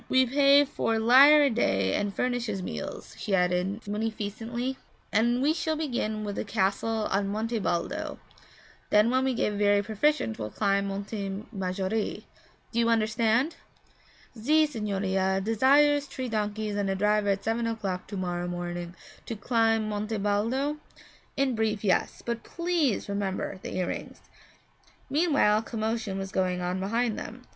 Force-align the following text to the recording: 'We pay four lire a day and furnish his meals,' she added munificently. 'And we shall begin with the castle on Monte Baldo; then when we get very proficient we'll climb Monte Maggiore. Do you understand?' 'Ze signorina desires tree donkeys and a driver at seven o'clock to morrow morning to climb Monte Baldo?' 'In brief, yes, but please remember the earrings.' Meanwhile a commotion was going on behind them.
'We 0.09 0.25
pay 0.27 0.65
four 0.65 0.97
lire 0.97 1.43
a 1.43 1.49
day 1.51 1.93
and 1.93 2.11
furnish 2.11 2.47
his 2.47 2.63
meals,' 2.63 3.13
she 3.19 3.35
added 3.35 3.87
munificently. 3.87 4.79
'And 5.13 5.43
we 5.43 5.53
shall 5.53 5.75
begin 5.75 6.23
with 6.23 6.37
the 6.37 6.43
castle 6.43 7.05
on 7.11 7.27
Monte 7.27 7.59
Baldo; 7.59 8.17
then 8.89 9.11
when 9.11 9.23
we 9.23 9.35
get 9.35 9.53
very 9.53 9.83
proficient 9.83 10.39
we'll 10.39 10.49
climb 10.49 10.87
Monte 10.87 11.45
Maggiore. 11.51 12.25
Do 12.71 12.79
you 12.79 12.89
understand?' 12.89 13.57
'Ze 14.35 14.65
signorina 14.65 15.39
desires 15.39 16.07
tree 16.07 16.29
donkeys 16.29 16.75
and 16.75 16.89
a 16.89 16.95
driver 16.95 17.29
at 17.29 17.43
seven 17.43 17.67
o'clock 17.67 18.07
to 18.07 18.17
morrow 18.17 18.47
morning 18.47 18.95
to 19.27 19.35
climb 19.35 19.87
Monte 19.87 20.17
Baldo?' 20.17 20.77
'In 21.37 21.53
brief, 21.53 21.83
yes, 21.83 22.23
but 22.25 22.41
please 22.41 23.07
remember 23.07 23.59
the 23.61 23.75
earrings.' 23.77 24.21
Meanwhile 25.11 25.59
a 25.59 25.61
commotion 25.61 26.17
was 26.17 26.31
going 26.31 26.59
on 26.59 26.79
behind 26.79 27.19
them. 27.19 27.43